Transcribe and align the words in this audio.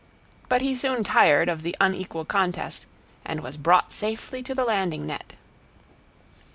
But 0.49 0.63
he 0.63 0.75
soon 0.75 1.03
tired 1.03 1.47
of 1.47 1.61
the 1.61 1.77
unequal 1.79 2.25
contest, 2.25 2.87
and 3.23 3.41
was 3.41 3.55
brought 3.55 3.93
safely 3.93 4.41
to 4.41 4.55
the 4.55 4.65
landing 4.65 5.05
net. 5.05 5.33